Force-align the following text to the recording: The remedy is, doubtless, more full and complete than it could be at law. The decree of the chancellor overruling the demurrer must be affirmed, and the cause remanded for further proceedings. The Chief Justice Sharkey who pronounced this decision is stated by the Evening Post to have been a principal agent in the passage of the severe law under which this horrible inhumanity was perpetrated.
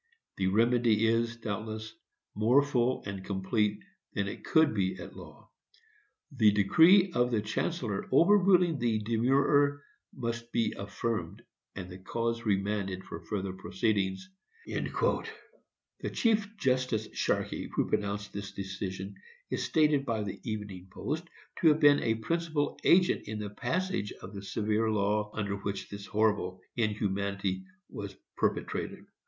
The 0.37 0.47
remedy 0.47 1.05
is, 1.05 1.35
doubtless, 1.37 1.93
more 2.33 2.63
full 2.63 3.03
and 3.05 3.23
complete 3.23 3.83
than 4.13 4.27
it 4.27 4.43
could 4.43 4.73
be 4.73 4.95
at 4.99 5.15
law. 5.15 5.51
The 6.31 6.49
decree 6.51 7.11
of 7.13 7.29
the 7.29 7.39
chancellor 7.43 8.07
overruling 8.11 8.79
the 8.79 8.97
demurrer 8.99 9.83
must 10.11 10.51
be 10.51 10.73
affirmed, 10.75 11.43
and 11.75 11.87
the 11.87 11.99
cause 11.99 12.47
remanded 12.47 13.03
for 13.03 13.19
further 13.19 13.53
proceedings. 13.53 14.27
The 14.65 14.89
Chief 16.11 16.57
Justice 16.57 17.07
Sharkey 17.13 17.69
who 17.75 17.87
pronounced 17.87 18.33
this 18.33 18.51
decision 18.53 19.13
is 19.51 19.63
stated 19.63 20.03
by 20.03 20.23
the 20.23 20.39
Evening 20.41 20.87
Post 20.91 21.25
to 21.59 21.67
have 21.67 21.79
been 21.79 21.99
a 21.99 22.15
principal 22.15 22.79
agent 22.83 23.27
in 23.27 23.37
the 23.37 23.51
passage 23.51 24.11
of 24.13 24.33
the 24.33 24.41
severe 24.41 24.89
law 24.89 25.29
under 25.35 25.57
which 25.57 25.89
this 25.89 26.07
horrible 26.07 26.59
inhumanity 26.75 27.65
was 27.87 28.15
perpetrated. 28.35 29.05